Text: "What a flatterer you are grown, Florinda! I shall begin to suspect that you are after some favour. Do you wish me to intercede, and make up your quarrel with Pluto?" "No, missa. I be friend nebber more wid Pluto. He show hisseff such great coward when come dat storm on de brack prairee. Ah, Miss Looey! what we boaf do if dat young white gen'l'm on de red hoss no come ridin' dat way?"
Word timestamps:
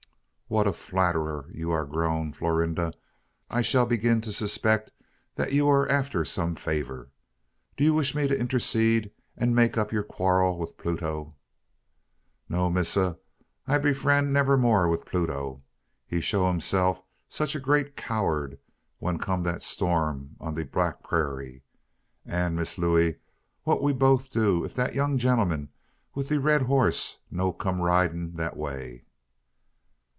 "What 0.53 0.67
a 0.67 0.73
flatterer 0.73 1.45
you 1.53 1.71
are 1.71 1.85
grown, 1.85 2.33
Florinda! 2.33 2.91
I 3.49 3.61
shall 3.61 3.85
begin 3.85 4.19
to 4.19 4.33
suspect 4.33 4.91
that 5.35 5.53
you 5.53 5.69
are 5.69 5.87
after 5.89 6.25
some 6.25 6.55
favour. 6.55 7.09
Do 7.77 7.85
you 7.85 7.93
wish 7.93 8.13
me 8.13 8.27
to 8.27 8.37
intercede, 8.37 9.11
and 9.37 9.55
make 9.55 9.77
up 9.77 9.93
your 9.93 10.03
quarrel 10.03 10.57
with 10.57 10.75
Pluto?" 10.75 11.35
"No, 12.49 12.69
missa. 12.69 13.17
I 13.65 13.77
be 13.77 13.93
friend 13.93 14.33
nebber 14.33 14.57
more 14.57 14.89
wid 14.89 15.05
Pluto. 15.05 15.63
He 16.05 16.19
show 16.19 16.43
hisseff 16.51 17.01
such 17.29 17.61
great 17.61 17.95
coward 17.95 18.59
when 18.99 19.19
come 19.19 19.43
dat 19.43 19.61
storm 19.61 20.35
on 20.41 20.55
de 20.55 20.65
brack 20.65 21.01
prairee. 21.01 21.61
Ah, 22.29 22.49
Miss 22.49 22.77
Looey! 22.77 23.15
what 23.63 23.81
we 23.81 23.93
boaf 23.93 24.29
do 24.29 24.65
if 24.65 24.75
dat 24.75 24.93
young 24.95 25.11
white 25.13 25.21
gen'l'm 25.21 25.51
on 26.13 26.23
de 26.25 26.37
red 26.41 26.63
hoss 26.63 27.19
no 27.31 27.53
come 27.53 27.79
ridin' 27.81 28.35
dat 28.35 28.57
way?" 28.57 29.05